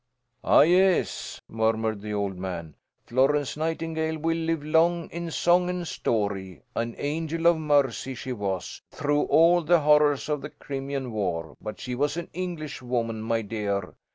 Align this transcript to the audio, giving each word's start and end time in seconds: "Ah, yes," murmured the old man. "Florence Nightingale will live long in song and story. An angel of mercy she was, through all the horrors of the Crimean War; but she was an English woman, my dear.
"Ah, 0.43 0.61
yes," 0.61 1.39
murmured 1.47 2.01
the 2.01 2.11
old 2.11 2.35
man. 2.35 2.73
"Florence 3.05 3.55
Nightingale 3.55 4.17
will 4.17 4.35
live 4.35 4.63
long 4.63 5.07
in 5.11 5.29
song 5.29 5.69
and 5.69 5.87
story. 5.87 6.63
An 6.75 6.95
angel 6.97 7.45
of 7.45 7.59
mercy 7.59 8.15
she 8.15 8.33
was, 8.33 8.81
through 8.89 9.25
all 9.25 9.61
the 9.61 9.81
horrors 9.81 10.27
of 10.27 10.41
the 10.41 10.49
Crimean 10.49 11.11
War; 11.11 11.55
but 11.61 11.79
she 11.79 11.93
was 11.93 12.17
an 12.17 12.29
English 12.33 12.81
woman, 12.81 13.21
my 13.21 13.43
dear. 13.43 13.93